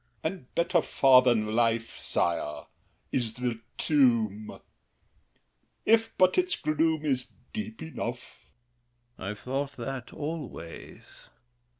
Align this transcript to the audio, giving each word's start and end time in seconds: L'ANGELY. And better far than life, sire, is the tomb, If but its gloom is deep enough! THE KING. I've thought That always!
L'ANGELY. 0.23 0.37
And 0.39 0.55
better 0.55 0.81
far 0.81 1.21
than 1.21 1.55
life, 1.55 1.95
sire, 1.95 2.65
is 3.11 3.35
the 3.35 3.59
tomb, 3.77 4.59
If 5.85 6.17
but 6.17 6.39
its 6.39 6.55
gloom 6.55 7.05
is 7.05 7.33
deep 7.53 7.83
enough! 7.83 8.47
THE 9.17 9.21
KING. 9.21 9.31
I've 9.31 9.39
thought 9.41 9.73
That 9.75 10.11
always! 10.11 11.29